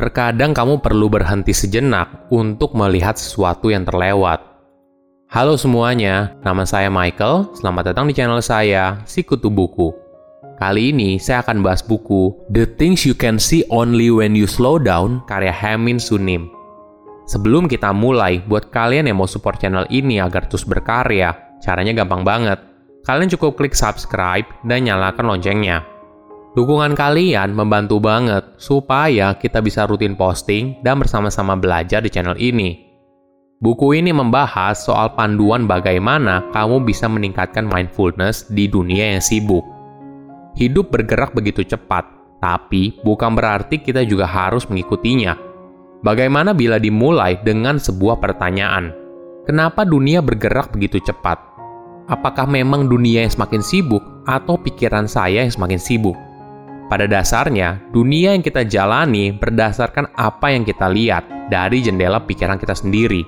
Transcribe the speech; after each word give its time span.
Terkadang 0.00 0.56
kamu 0.56 0.80
perlu 0.80 1.12
berhenti 1.12 1.52
sejenak 1.52 2.32
untuk 2.32 2.72
melihat 2.72 3.20
sesuatu 3.20 3.68
yang 3.68 3.84
terlewat. 3.84 4.40
Halo 5.28 5.60
semuanya, 5.60 6.40
nama 6.40 6.64
saya 6.64 6.88
Michael. 6.88 7.52
Selamat 7.52 7.92
datang 7.92 8.08
di 8.08 8.16
channel 8.16 8.40
saya, 8.40 9.04
Sikutu 9.04 9.52
Buku. 9.52 9.92
Kali 10.56 10.96
ini 10.96 11.20
saya 11.20 11.44
akan 11.44 11.60
bahas 11.60 11.84
buku 11.84 12.32
The 12.48 12.64
Things 12.80 13.04
You 13.04 13.12
Can 13.12 13.36
See 13.36 13.60
Only 13.68 14.08
When 14.08 14.32
You 14.32 14.48
Slow 14.48 14.80
Down 14.80 15.20
karya 15.28 15.52
Hamin 15.52 16.00
Sunim. 16.00 16.48
Sebelum 17.28 17.68
kita 17.68 17.92
mulai, 17.92 18.40
buat 18.40 18.72
kalian 18.72 19.04
yang 19.04 19.20
mau 19.20 19.28
support 19.28 19.60
channel 19.60 19.84
ini 19.92 20.16
agar 20.16 20.48
terus 20.48 20.64
berkarya, 20.64 21.60
caranya 21.60 21.92
gampang 21.92 22.24
banget. 22.24 22.56
Kalian 23.04 23.28
cukup 23.36 23.52
klik 23.60 23.76
subscribe 23.76 24.48
dan 24.64 24.80
nyalakan 24.88 25.28
loncengnya. 25.28 25.84
Dukungan 26.50 26.98
kalian 26.98 27.54
membantu 27.54 28.02
banget 28.02 28.42
supaya 28.58 29.38
kita 29.38 29.62
bisa 29.62 29.86
rutin 29.86 30.18
posting 30.18 30.82
dan 30.82 30.98
bersama-sama 30.98 31.54
belajar 31.54 32.02
di 32.02 32.10
channel 32.10 32.34
ini. 32.42 32.90
Buku 33.62 33.94
ini 33.94 34.10
membahas 34.10 34.82
soal 34.82 35.14
panduan 35.14 35.70
bagaimana 35.70 36.42
kamu 36.50 36.82
bisa 36.82 37.06
meningkatkan 37.06 37.70
mindfulness 37.70 38.50
di 38.50 38.66
dunia 38.66 39.14
yang 39.14 39.22
sibuk. 39.22 39.62
Hidup 40.58 40.90
bergerak 40.90 41.38
begitu 41.38 41.62
cepat, 41.62 42.02
tapi 42.42 42.98
bukan 43.06 43.38
berarti 43.38 43.78
kita 43.78 44.02
juga 44.02 44.26
harus 44.26 44.66
mengikutinya. 44.66 45.38
Bagaimana 46.02 46.50
bila 46.50 46.82
dimulai 46.82 47.38
dengan 47.46 47.78
sebuah 47.78 48.18
pertanyaan? 48.18 48.90
Kenapa 49.46 49.86
dunia 49.86 50.18
bergerak 50.18 50.74
begitu 50.74 50.98
cepat? 50.98 51.38
Apakah 52.10 52.50
memang 52.50 52.90
dunia 52.90 53.22
yang 53.22 53.30
semakin 53.30 53.62
sibuk 53.62 54.02
atau 54.26 54.58
pikiran 54.58 55.06
saya 55.06 55.46
yang 55.46 55.54
semakin 55.54 55.78
sibuk? 55.78 56.18
Pada 56.90 57.06
dasarnya, 57.06 57.78
dunia 57.94 58.34
yang 58.34 58.42
kita 58.42 58.66
jalani 58.66 59.30
berdasarkan 59.30 60.10
apa 60.18 60.50
yang 60.50 60.66
kita 60.66 60.90
lihat 60.90 61.22
dari 61.46 61.86
jendela 61.86 62.18
pikiran 62.18 62.58
kita 62.58 62.74
sendiri. 62.74 63.22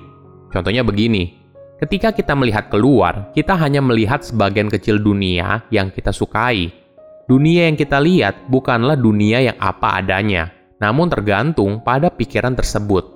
Contohnya 0.51 0.83
begini, 0.83 1.31
ketika 1.79 2.11
kita 2.11 2.35
melihat 2.35 2.67
keluar, 2.67 3.31
kita 3.31 3.55
hanya 3.55 3.79
melihat 3.79 4.19
sebagian 4.19 4.67
kecil 4.67 4.99
dunia 4.99 5.63
yang 5.71 5.95
kita 5.95 6.11
sukai. 6.11 6.75
Dunia 7.23 7.71
yang 7.71 7.79
kita 7.79 8.03
lihat 8.03 8.51
bukanlah 8.51 8.99
dunia 8.99 9.39
yang 9.39 9.55
apa 9.55 10.03
adanya, 10.03 10.51
namun 10.83 11.07
tergantung 11.07 11.79
pada 11.87 12.11
pikiran 12.11 12.59
tersebut. 12.59 13.15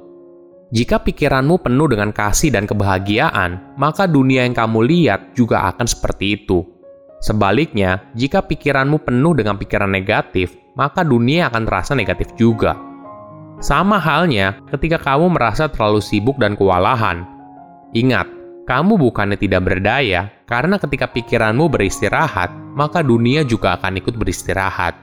Jika 0.71 1.03
pikiranmu 1.03 1.59
penuh 1.59 1.91
dengan 1.91 2.15
kasih 2.15 2.55
dan 2.55 2.63
kebahagiaan, 2.63 3.75
maka 3.75 4.07
dunia 4.07 4.47
yang 4.47 4.55
kamu 4.55 4.79
lihat 4.79 5.35
juga 5.35 5.67
akan 5.75 5.91
seperti 5.91 6.39
itu. 6.39 6.76
Sebaliknya, 7.17 8.05
jika 8.13 8.45
pikiranmu 8.45 9.01
penuh 9.01 9.33
dengan 9.33 9.57
pikiran 9.57 9.89
negatif, 9.89 10.53
maka 10.77 11.01
dunia 11.01 11.49
akan 11.49 11.63
terasa 11.65 11.97
negatif 11.97 12.29
juga. 12.37 12.77
Sama 13.57 13.97
halnya 13.97 14.61
ketika 14.69 15.01
kamu 15.01 15.33
merasa 15.33 15.65
terlalu 15.65 15.97
sibuk 15.97 16.37
dan 16.37 16.53
kewalahan. 16.53 17.25
Ingat, 17.97 18.29
kamu 18.69 19.01
bukannya 19.01 19.33
tidak 19.39 19.65
berdaya, 19.65 20.29
karena 20.45 20.77
ketika 20.77 21.09
pikiranmu 21.09 21.65
beristirahat, 21.65 22.53
maka 22.77 23.01
dunia 23.01 23.41
juga 23.41 23.73
akan 23.81 23.97
ikut 23.97 24.13
beristirahat. 24.13 24.93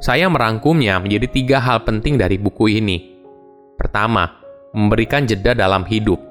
Saya 0.00 0.30
merangkumnya 0.30 0.96
menjadi 1.02 1.26
tiga 1.28 1.58
hal 1.60 1.84
penting 1.84 2.16
dari 2.16 2.38
buku 2.40 2.70
ini. 2.70 3.18
Pertama, 3.76 4.30
memberikan 4.72 5.26
jeda 5.28 5.52
dalam 5.52 5.84
hidup. 5.84 6.22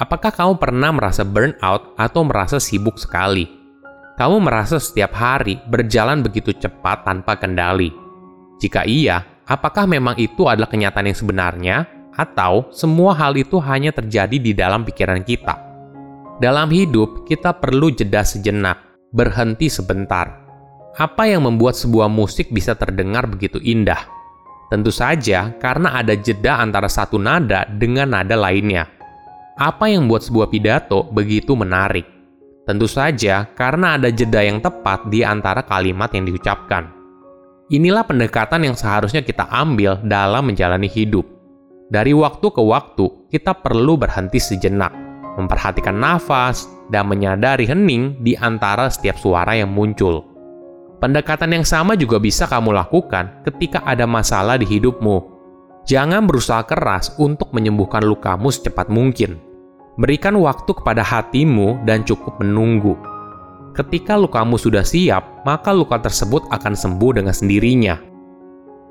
Apakah 0.00 0.32
kamu 0.32 0.56
pernah 0.56 0.94
merasa 0.94 1.26
burnout 1.26 1.92
atau 1.98 2.22
merasa 2.24 2.56
sibuk 2.62 2.96
sekali? 2.96 3.48
Kamu 4.16 4.48
merasa 4.48 4.80
setiap 4.80 5.12
hari 5.12 5.60
berjalan 5.68 6.24
begitu 6.24 6.56
cepat 6.56 7.04
tanpa 7.04 7.36
kendali? 7.36 7.92
Jika 8.56 8.88
iya, 8.88 9.20
apakah 9.44 9.84
memang 9.84 10.16
itu 10.16 10.48
adalah 10.48 10.72
kenyataan 10.72 11.12
yang 11.12 11.18
sebenarnya, 11.20 11.76
atau 12.16 12.72
semua 12.72 13.12
hal 13.12 13.36
itu 13.36 13.60
hanya 13.60 13.92
terjadi 13.92 14.40
di 14.40 14.56
dalam 14.56 14.88
pikiran 14.88 15.20
kita? 15.20 15.60
Dalam 16.40 16.72
hidup, 16.72 17.28
kita 17.28 17.60
perlu 17.60 17.92
jeda 17.92 18.24
sejenak, 18.24 18.96
berhenti 19.12 19.68
sebentar. 19.68 20.40
Apa 20.96 21.28
yang 21.28 21.44
membuat 21.44 21.76
sebuah 21.76 22.08
musik 22.08 22.48
bisa 22.48 22.72
terdengar 22.72 23.28
begitu 23.28 23.60
indah? 23.60 24.00
Tentu 24.72 24.88
saja 24.88 25.52
karena 25.60 26.00
ada 26.00 26.16
jeda 26.16 26.56
antara 26.64 26.88
satu 26.88 27.20
nada 27.20 27.68
dengan 27.68 28.16
nada 28.16 28.32
lainnya. 28.32 28.88
Apa 29.60 29.92
yang 29.92 30.08
membuat 30.08 30.24
sebuah 30.24 30.48
pidato 30.48 31.04
begitu 31.12 31.52
menarik? 31.52 32.15
Tentu 32.66 32.90
saja 32.90 33.46
karena 33.54 33.94
ada 33.94 34.10
jeda 34.10 34.42
yang 34.42 34.58
tepat 34.58 35.06
di 35.06 35.22
antara 35.22 35.62
kalimat 35.62 36.10
yang 36.10 36.26
diucapkan. 36.26 36.90
Inilah 37.70 38.02
pendekatan 38.02 38.66
yang 38.66 38.74
seharusnya 38.74 39.22
kita 39.22 39.46
ambil 39.46 40.02
dalam 40.02 40.50
menjalani 40.50 40.90
hidup. 40.90 41.22
Dari 41.86 42.10
waktu 42.10 42.42
ke 42.50 42.58
waktu, 42.58 43.30
kita 43.30 43.62
perlu 43.62 43.94
berhenti 43.94 44.42
sejenak, 44.42 44.90
memperhatikan 45.38 45.94
nafas, 45.94 46.66
dan 46.90 47.06
menyadari 47.06 47.70
hening 47.70 48.18
di 48.26 48.34
antara 48.34 48.90
setiap 48.90 49.14
suara 49.14 49.54
yang 49.54 49.70
muncul. 49.70 50.26
Pendekatan 50.98 51.54
yang 51.54 51.62
sama 51.62 51.94
juga 51.94 52.18
bisa 52.18 52.50
kamu 52.50 52.74
lakukan 52.74 53.46
ketika 53.46 53.86
ada 53.86 54.10
masalah 54.10 54.58
di 54.58 54.66
hidupmu. 54.66 55.38
Jangan 55.86 56.26
berusaha 56.26 56.66
keras 56.66 57.14
untuk 57.14 57.54
menyembuhkan 57.54 58.02
lukamu 58.02 58.50
secepat 58.50 58.90
mungkin 58.90 59.38
Berikan 59.96 60.36
waktu 60.36 60.76
kepada 60.76 61.00
hatimu 61.00 61.80
dan 61.88 62.04
cukup 62.04 62.36
menunggu. 62.44 63.00
Ketika 63.72 64.20
lukamu 64.20 64.60
sudah 64.60 64.84
siap, 64.84 65.40
maka 65.48 65.72
luka 65.72 65.96
tersebut 65.96 66.44
akan 66.52 66.76
sembuh 66.76 67.16
dengan 67.16 67.32
sendirinya. 67.32 67.96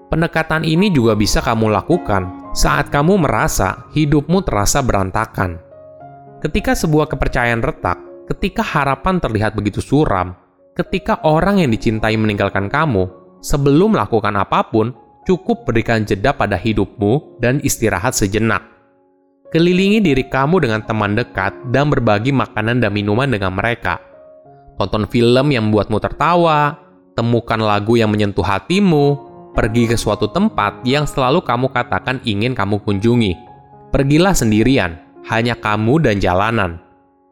Pendekatan 0.10 0.66
ini 0.66 0.90
juga 0.90 1.14
bisa 1.14 1.46
kamu 1.46 1.70
lakukan 1.70 2.54
saat 2.58 2.90
kamu 2.90 3.22
merasa 3.22 3.86
hidupmu 3.94 4.42
terasa 4.50 4.82
berantakan. 4.82 5.62
Ketika 6.42 6.74
sebuah 6.74 7.06
kepercayaan 7.06 7.62
retak, 7.62 8.02
ketika 8.34 8.66
harapan 8.66 9.22
terlihat 9.22 9.54
begitu 9.54 9.86
suram, 9.86 10.34
ketika 10.74 11.22
orang 11.22 11.62
yang 11.62 11.70
dicintai 11.70 12.18
meninggalkan 12.18 12.66
kamu, 12.66 13.06
sebelum 13.46 13.94
melakukan 13.94 14.34
apa 14.42 14.74
pun, 14.74 14.90
cukup 15.30 15.70
berikan 15.70 16.02
jeda 16.02 16.34
pada 16.34 16.58
hidupmu 16.58 17.38
dan 17.38 17.62
istirahat 17.62 18.18
sejenak. 18.18 18.75
Kelilingi 19.56 20.04
diri 20.04 20.28
kamu 20.28 20.68
dengan 20.68 20.84
teman 20.84 21.16
dekat 21.16 21.56
dan 21.72 21.88
berbagi 21.88 22.36
makanan 22.36 22.84
dan 22.84 22.92
minuman 22.92 23.32
dengan 23.32 23.56
mereka. 23.56 24.04
Tonton 24.76 25.08
film 25.08 25.48
yang 25.48 25.72
membuatmu 25.72 25.96
tertawa, 26.04 26.76
temukan 27.16 27.64
lagu 27.64 27.96
yang 27.96 28.12
menyentuh 28.12 28.44
hatimu, 28.44 29.16
pergi 29.56 29.88
ke 29.88 29.96
suatu 29.96 30.28
tempat 30.28 30.84
yang 30.84 31.08
selalu 31.08 31.40
kamu 31.40 31.72
katakan 31.72 32.20
ingin 32.28 32.52
kamu 32.52 32.84
kunjungi. 32.84 33.32
Pergilah 33.96 34.36
sendirian, 34.36 35.00
hanya 35.32 35.56
kamu 35.56 36.04
dan 36.04 36.20
jalanan. 36.20 36.84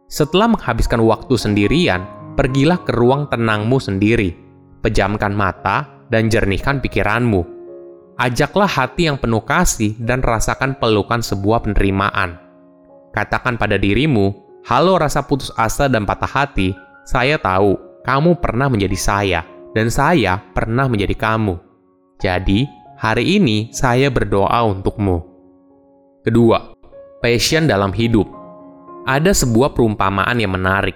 Setelah 0.07 0.47
menghabiskan 0.55 1.03
waktu 1.03 1.35
sendirian, 1.35 2.07
pergilah 2.39 2.79
ke 2.87 2.95
ruang 2.95 3.27
tenangmu 3.27 3.83
sendiri. 3.83 4.31
Pejamkan 4.79 5.35
mata 5.35 6.07
dan 6.07 6.31
jernihkan 6.31 6.79
pikiranmu 6.79 7.62
Ajaklah 8.13 8.69
hati 8.69 9.09
yang 9.09 9.17
penuh 9.17 9.41
kasih 9.41 9.97
dan 9.97 10.21
rasakan 10.21 10.77
pelukan 10.77 11.25
sebuah 11.25 11.65
penerimaan. 11.65 12.37
Katakan 13.09 13.57
pada 13.57 13.73
dirimu, 13.81 14.37
halo 14.69 15.01
rasa 15.01 15.25
putus 15.25 15.49
asa 15.57 15.89
dan 15.89 16.05
patah 16.05 16.29
hati, 16.29 16.77
saya 17.09 17.41
tahu 17.41 17.73
kamu 18.05 18.37
pernah 18.37 18.69
menjadi 18.69 18.97
saya, 18.97 19.41
dan 19.73 19.89
saya 19.89 20.37
pernah 20.53 20.85
menjadi 20.85 21.17
kamu. 21.17 21.57
Jadi, 22.21 22.69
hari 23.01 23.41
ini 23.41 23.73
saya 23.73 24.13
berdoa 24.13 24.61
untukmu. 24.61 25.17
Kedua, 26.21 26.77
passion 27.17 27.65
dalam 27.65 27.89
hidup. 27.97 28.29
Ada 29.09 29.33
sebuah 29.33 29.73
perumpamaan 29.73 30.37
yang 30.37 30.53
menarik. 30.53 30.95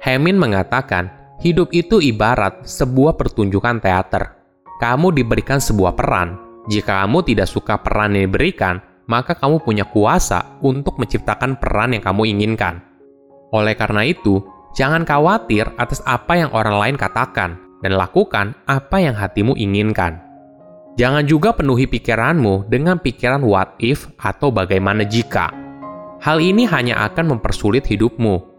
Hemin 0.00 0.40
mengatakan, 0.40 1.12
hidup 1.44 1.76
itu 1.76 2.00
ibarat 2.00 2.64
sebuah 2.64 3.20
pertunjukan 3.20 3.84
teater. 3.84 4.32
Kamu 4.80 5.14
diberikan 5.14 5.62
sebuah 5.62 5.94
peran, 5.94 6.53
jika 6.64 7.04
kamu 7.04 7.20
tidak 7.28 7.48
suka 7.48 7.76
peran 7.80 8.16
yang 8.16 8.32
diberikan, 8.32 8.80
maka 9.04 9.36
kamu 9.36 9.60
punya 9.60 9.84
kuasa 9.84 10.56
untuk 10.64 10.96
menciptakan 10.96 11.60
peran 11.60 11.92
yang 11.92 12.00
kamu 12.04 12.24
inginkan. 12.32 12.80
Oleh 13.52 13.76
karena 13.76 14.02
itu, 14.08 14.40
jangan 14.72 15.04
khawatir 15.04 15.68
atas 15.76 16.00
apa 16.08 16.40
yang 16.40 16.50
orang 16.56 16.80
lain 16.80 16.96
katakan 16.96 17.60
dan 17.84 17.92
lakukan 18.00 18.56
apa 18.64 18.96
yang 18.96 19.12
hatimu 19.12 19.52
inginkan. 19.60 20.24
Jangan 20.94 21.26
juga 21.26 21.52
penuhi 21.52 21.90
pikiranmu 21.90 22.70
dengan 22.70 23.02
pikiran 23.02 23.42
what 23.44 23.76
if 23.82 24.08
atau 24.16 24.48
bagaimana 24.48 25.04
jika. 25.04 25.50
Hal 26.22 26.40
ini 26.40 26.64
hanya 26.64 27.04
akan 27.04 27.36
mempersulit 27.36 27.84
hidupmu. 27.84 28.54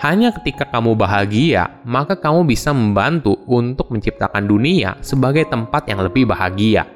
Hanya 0.00 0.32
ketika 0.32 0.64
kamu 0.64 0.96
bahagia, 0.96 1.84
maka 1.84 2.16
kamu 2.16 2.48
bisa 2.48 2.72
membantu 2.72 3.36
untuk 3.44 3.92
menciptakan 3.92 4.48
dunia 4.48 4.96
sebagai 5.04 5.44
tempat 5.44 5.84
yang 5.92 6.00
lebih 6.00 6.24
bahagia. 6.24 6.88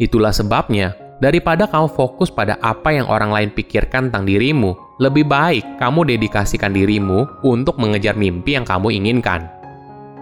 Itulah 0.00 0.32
sebabnya, 0.32 0.96
daripada 1.20 1.68
kamu 1.68 1.92
fokus 1.92 2.32
pada 2.32 2.56
apa 2.64 2.92
yang 2.92 3.04
orang 3.10 3.32
lain 3.32 3.50
pikirkan 3.52 4.08
tentang 4.08 4.24
dirimu, 4.24 4.72
lebih 5.02 5.28
baik 5.28 5.76
kamu 5.82 6.16
dedikasikan 6.16 6.72
dirimu 6.72 7.44
untuk 7.44 7.76
mengejar 7.76 8.16
mimpi 8.16 8.56
yang 8.56 8.64
kamu 8.64 8.94
inginkan. 9.02 9.50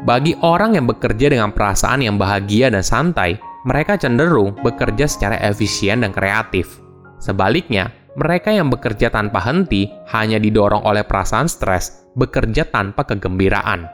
Bagi 0.00 0.32
orang 0.40 0.80
yang 0.80 0.88
bekerja 0.88 1.28
dengan 1.28 1.52
perasaan 1.52 2.00
yang 2.00 2.16
bahagia 2.16 2.72
dan 2.72 2.80
santai, 2.80 3.36
mereka 3.68 4.00
cenderung 4.00 4.56
bekerja 4.64 5.04
secara 5.04 5.36
efisien 5.44 6.00
dan 6.00 6.10
kreatif. 6.16 6.80
Sebaliknya, 7.20 7.92
mereka 8.16 8.48
yang 8.50 8.72
bekerja 8.72 9.12
tanpa 9.12 9.44
henti 9.44 9.92
hanya 10.10 10.40
didorong 10.40 10.82
oleh 10.88 11.04
perasaan 11.04 11.46
stres, 11.46 12.08
bekerja 12.16 12.66
tanpa 12.72 13.04
kegembiraan. 13.04 13.84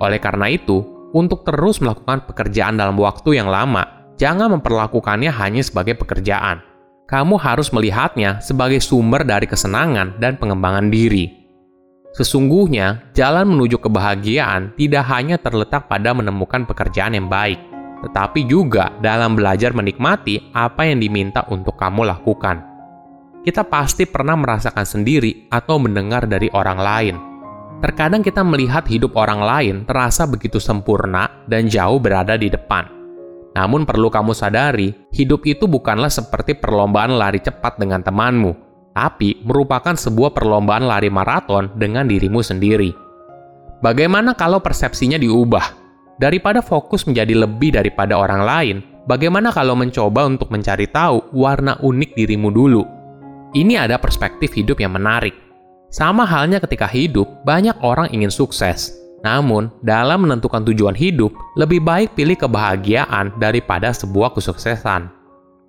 Oleh 0.00 0.18
karena 0.18 0.48
itu, 0.48 0.80
untuk 1.12 1.44
terus 1.44 1.84
melakukan 1.84 2.24
pekerjaan 2.24 2.80
dalam 2.80 2.96
waktu 2.96 3.36
yang 3.36 3.52
lama, 3.52 4.01
jangan 4.22 4.54
memperlakukannya 4.54 5.34
hanya 5.34 5.66
sebagai 5.66 5.98
pekerjaan. 5.98 6.62
Kamu 7.10 7.34
harus 7.42 7.74
melihatnya 7.74 8.38
sebagai 8.38 8.78
sumber 8.78 9.26
dari 9.26 9.50
kesenangan 9.50 10.22
dan 10.22 10.38
pengembangan 10.38 10.86
diri. 10.86 11.42
Sesungguhnya, 12.14 13.10
jalan 13.18 13.50
menuju 13.50 13.82
kebahagiaan 13.82 14.78
tidak 14.78 15.04
hanya 15.10 15.42
terletak 15.42 15.90
pada 15.90 16.14
menemukan 16.14 16.62
pekerjaan 16.62 17.18
yang 17.18 17.26
baik, 17.26 17.58
tetapi 18.06 18.46
juga 18.46 18.94
dalam 19.02 19.34
belajar 19.34 19.74
menikmati 19.74 20.54
apa 20.54 20.86
yang 20.86 21.02
diminta 21.02 21.42
untuk 21.50 21.74
kamu 21.74 22.06
lakukan. 22.06 22.62
Kita 23.42 23.66
pasti 23.66 24.06
pernah 24.06 24.38
merasakan 24.38 24.86
sendiri 24.86 25.50
atau 25.50 25.82
mendengar 25.82 26.30
dari 26.30 26.46
orang 26.54 26.78
lain. 26.78 27.16
Terkadang 27.82 28.22
kita 28.22 28.46
melihat 28.46 28.86
hidup 28.86 29.18
orang 29.18 29.42
lain 29.42 29.76
terasa 29.82 30.30
begitu 30.30 30.62
sempurna 30.62 31.26
dan 31.50 31.66
jauh 31.66 31.98
berada 31.98 32.38
di 32.38 32.46
depan. 32.46 33.01
Namun 33.52 33.84
perlu 33.84 34.08
kamu 34.08 34.32
sadari, 34.32 34.96
hidup 35.12 35.44
itu 35.44 35.68
bukanlah 35.68 36.08
seperti 36.08 36.56
perlombaan 36.56 37.20
lari 37.20 37.36
cepat 37.36 37.76
dengan 37.76 38.00
temanmu, 38.00 38.56
tapi 38.96 39.44
merupakan 39.44 39.92
sebuah 39.92 40.32
perlombaan 40.32 40.88
lari 40.88 41.12
maraton 41.12 41.68
dengan 41.76 42.08
dirimu 42.08 42.40
sendiri. 42.40 42.92
Bagaimana 43.84 44.32
kalau 44.32 44.62
persepsinya 44.62 45.20
diubah? 45.20 45.80
Daripada 46.16 46.62
fokus 46.62 47.04
menjadi 47.04 47.34
lebih 47.34 47.74
daripada 47.74 48.14
orang 48.14 48.42
lain, 48.46 48.76
bagaimana 49.10 49.50
kalau 49.50 49.74
mencoba 49.74 50.22
untuk 50.24 50.48
mencari 50.54 50.86
tahu 50.88 51.34
warna 51.34 51.76
unik 51.82 52.14
dirimu 52.14 52.48
dulu? 52.54 52.82
Ini 53.52 53.84
ada 53.84 54.00
perspektif 54.00 54.54
hidup 54.56 54.80
yang 54.80 54.96
menarik. 54.96 55.36
Sama 55.92 56.24
halnya 56.24 56.56
ketika 56.56 56.88
hidup, 56.88 57.44
banyak 57.44 57.76
orang 57.84 58.08
ingin 58.16 58.32
sukses. 58.32 59.01
Namun, 59.22 59.70
dalam 59.86 60.26
menentukan 60.26 60.66
tujuan 60.66 60.98
hidup, 60.98 61.30
lebih 61.54 61.78
baik 61.78 62.18
pilih 62.18 62.34
kebahagiaan 62.34 63.38
daripada 63.38 63.94
sebuah 63.94 64.34
kesuksesan. 64.34 65.06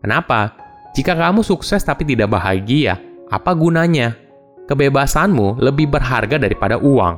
Kenapa? 0.01 0.57
Jika 0.97 1.13
kamu 1.13 1.45
sukses 1.45 1.85
tapi 1.85 2.05
tidak 2.05 2.33
bahagia, 2.33 2.97
apa 3.29 3.53
gunanya? 3.53 4.17
Kebebasanmu 4.65 5.61
lebih 5.61 5.89
berharga 5.89 6.41
daripada 6.41 6.81
uang. 6.81 7.15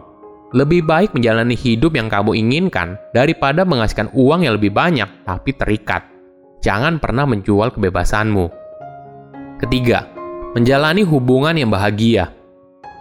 Lebih 0.56 0.84
baik 0.88 1.16
menjalani 1.16 1.56
hidup 1.56 1.96
yang 1.96 2.12
kamu 2.12 2.36
inginkan 2.36 3.00
daripada 3.16 3.64
menghasilkan 3.64 4.12
uang 4.16 4.48
yang 4.48 4.56
lebih 4.60 4.72
banyak 4.72 5.08
tapi 5.24 5.52
terikat. 5.56 6.04
Jangan 6.64 7.00
pernah 7.00 7.28
menjual 7.28 7.76
kebebasanmu. 7.76 8.46
Ketiga, 9.60 10.08
menjalani 10.52 11.04
hubungan 11.08 11.56
yang 11.56 11.72
bahagia. 11.72 12.35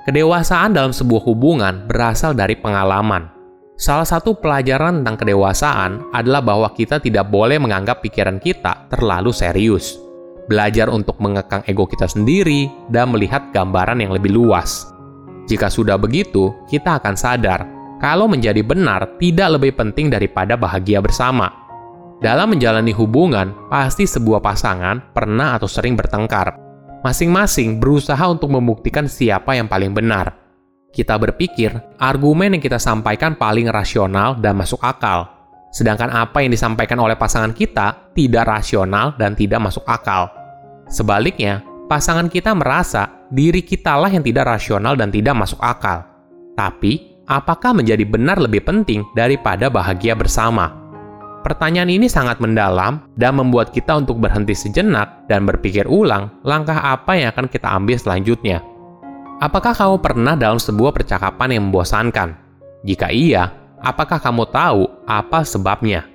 Kedewasaan 0.04 0.76
dalam 0.76 0.92
sebuah 0.92 1.24
hubungan 1.24 1.88
berasal 1.88 2.36
dari 2.36 2.56
pengalaman. 2.60 3.32
Salah 3.74 4.06
satu 4.06 4.36
pelajaran 4.38 5.02
tentang 5.02 5.16
kedewasaan 5.24 6.12
adalah 6.14 6.44
bahwa 6.44 6.68
kita 6.76 7.00
tidak 7.00 7.26
boleh 7.32 7.58
menganggap 7.58 8.04
pikiran 8.04 8.38
kita 8.38 8.86
terlalu 8.92 9.34
serius 9.34 10.04
belajar 10.46 10.92
untuk 10.92 11.16
mengekang 11.20 11.64
ego 11.64 11.88
kita 11.88 12.08
sendiri, 12.08 12.68
dan 12.92 13.12
melihat 13.12 13.50
gambaran 13.52 14.00
yang 14.00 14.12
lebih 14.12 14.32
luas. 14.32 14.88
Jika 15.44 15.68
sudah 15.68 16.00
begitu, 16.00 16.52
kita 16.68 17.00
akan 17.00 17.14
sadar 17.16 17.60
kalau 18.00 18.28
menjadi 18.28 18.60
benar 18.64 19.16
tidak 19.20 19.60
lebih 19.60 19.72
penting 19.76 20.08
daripada 20.08 20.56
bahagia 20.56 21.00
bersama. 21.00 21.52
Dalam 22.20 22.56
menjalani 22.56 22.92
hubungan, 22.96 23.52
pasti 23.68 24.08
sebuah 24.08 24.40
pasangan 24.40 25.12
pernah 25.12 25.56
atau 25.60 25.68
sering 25.68 25.92
bertengkar. 25.92 26.63
Masing-masing 27.04 27.84
berusaha 27.84 28.24
untuk 28.32 28.48
membuktikan 28.48 29.04
siapa 29.04 29.52
yang 29.52 29.68
paling 29.68 29.92
benar. 29.92 30.40
Kita 30.88 31.20
berpikir 31.20 32.00
argumen 32.00 32.56
yang 32.56 32.64
kita 32.64 32.80
sampaikan 32.80 33.36
paling 33.36 33.68
rasional 33.68 34.40
dan 34.40 34.56
masuk 34.56 34.80
akal, 34.80 35.28
sedangkan 35.68 36.08
apa 36.08 36.40
yang 36.40 36.56
disampaikan 36.56 36.96
oleh 36.96 37.12
pasangan 37.12 37.52
kita 37.52 38.08
tidak 38.16 38.48
rasional 38.48 39.12
dan 39.20 39.36
tidak 39.36 39.60
masuk 39.60 39.84
akal. 39.84 40.32
Sebaliknya, 40.88 41.60
pasangan 41.92 42.32
kita 42.32 42.56
merasa 42.56 43.28
diri 43.28 43.60
kitalah 43.60 44.08
yang 44.08 44.24
tidak 44.24 44.56
rasional 44.56 44.96
dan 44.96 45.12
tidak 45.12 45.36
masuk 45.36 45.60
akal. 45.60 46.08
Tapi, 46.56 47.20
apakah 47.28 47.76
menjadi 47.76 48.08
benar 48.08 48.40
lebih 48.40 48.64
penting 48.64 49.04
daripada 49.12 49.68
bahagia 49.68 50.16
bersama? 50.16 50.83
Pertanyaan 51.44 51.92
ini 51.92 52.08
sangat 52.08 52.40
mendalam 52.40 53.04
dan 53.20 53.36
membuat 53.36 53.68
kita 53.68 54.00
untuk 54.00 54.16
berhenti 54.16 54.56
sejenak 54.56 55.28
dan 55.28 55.44
berpikir 55.44 55.84
ulang 55.84 56.32
langkah 56.40 56.80
apa 56.80 57.20
yang 57.20 57.36
akan 57.36 57.52
kita 57.52 57.68
ambil 57.68 58.00
selanjutnya. 58.00 58.64
Apakah 59.44 59.76
kamu 59.76 60.00
pernah 60.00 60.40
dalam 60.40 60.56
sebuah 60.56 60.96
percakapan 60.96 61.52
yang 61.52 61.68
membosankan? 61.68 62.32
Jika 62.80 63.12
iya, 63.12 63.52
apakah 63.76 64.24
kamu 64.24 64.48
tahu 64.48 64.88
apa 65.04 65.44
sebabnya? 65.44 66.08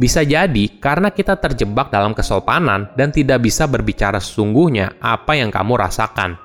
Bisa 0.00 0.24
jadi 0.24 0.64
karena 0.80 1.12
kita 1.12 1.36
terjebak 1.36 1.92
dalam 1.92 2.16
kesopanan 2.16 2.88
dan 2.96 3.12
tidak 3.12 3.44
bisa 3.44 3.68
berbicara 3.68 4.16
sesungguhnya 4.24 4.96
apa 5.04 5.36
yang 5.36 5.52
kamu 5.52 5.84
rasakan. 5.84 6.40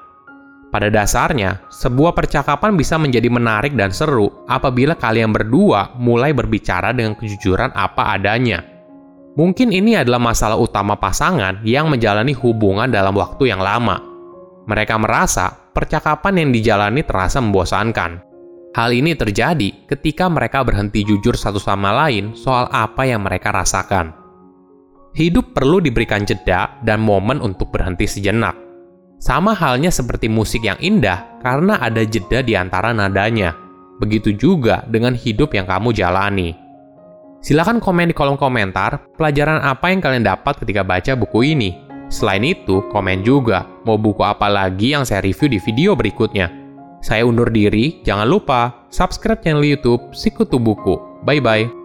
Pada 0.68 0.92
dasarnya, 0.92 1.64
sebuah 1.72 2.12
percakapan 2.12 2.76
bisa 2.76 3.00
menjadi 3.00 3.32
menarik 3.32 3.72
dan 3.80 3.96
seru 3.96 4.44
apabila 4.52 5.00
kalian 5.00 5.32
berdua 5.32 5.96
mulai 5.96 6.36
berbicara 6.36 6.92
dengan 6.92 7.16
kejujuran 7.16 7.72
apa 7.72 8.20
adanya. 8.20 8.68
Mungkin 9.40 9.72
ini 9.72 9.96
adalah 9.96 10.20
masalah 10.20 10.60
utama 10.60 11.00
pasangan 11.00 11.64
yang 11.64 11.88
menjalani 11.88 12.36
hubungan 12.36 12.92
dalam 12.92 13.16
waktu 13.16 13.48
yang 13.54 13.64
lama. 13.64 14.02
Mereka 14.68 15.00
merasa 15.00 15.72
percakapan 15.72 16.44
yang 16.44 16.50
dijalani 16.52 17.06
terasa 17.08 17.40
membosankan. 17.40 18.28
Hal 18.76 18.92
ini 18.92 19.16
terjadi 19.16 19.88
ketika 19.88 20.28
mereka 20.28 20.68
berhenti 20.68 21.08
jujur 21.08 21.40
satu 21.40 21.64
sama 21.64 21.96
lain 21.96 22.36
soal 22.36 22.68
apa 22.76 23.08
yang 23.08 23.24
mereka 23.24 23.56
rasakan. 23.56 24.12
Hidup 25.16 25.56
perlu 25.56 25.80
diberikan 25.80 26.28
jeda 26.28 26.76
dan 26.84 27.00
momen 27.00 27.40
untuk 27.40 27.72
berhenti 27.72 28.06
sejenak. 28.06 28.67
Sama 29.18 29.58
halnya 29.58 29.90
seperti 29.90 30.30
musik 30.30 30.62
yang 30.62 30.78
indah 30.78 31.42
karena 31.42 31.82
ada 31.82 32.06
jeda 32.06 32.46
di 32.46 32.54
antara 32.54 32.94
nadanya. 32.94 33.58
Begitu 33.98 34.38
juga 34.38 34.86
dengan 34.86 35.18
hidup 35.18 35.58
yang 35.58 35.66
kamu 35.66 35.90
jalani. 35.90 36.54
Silahkan 37.42 37.82
komen 37.82 38.14
di 38.14 38.16
kolom 38.18 38.38
komentar 38.38 39.02
pelajaran 39.18 39.62
apa 39.62 39.90
yang 39.90 40.02
kalian 40.02 40.26
dapat 40.26 40.62
ketika 40.62 40.86
baca 40.86 41.14
buku 41.18 41.54
ini. 41.54 41.70
Selain 42.08 42.44
itu, 42.46 42.86
komen 42.94 43.26
juga 43.26 43.68
mau 43.84 44.00
buku 44.00 44.24
apa 44.24 44.48
lagi 44.48 44.96
yang 44.96 45.04
saya 45.04 45.20
review 45.26 45.52
di 45.52 45.60
video 45.60 45.92
berikutnya. 45.98 46.48
Saya 47.04 47.28
undur 47.28 47.52
diri, 47.52 48.02
jangan 48.02 48.26
lupa 48.26 48.88
subscribe 48.90 49.44
channel 49.44 49.66
YouTube 49.66 50.14
Sikutu 50.16 50.58
Buku. 50.58 50.98
Bye 51.28 51.44
bye. 51.44 51.77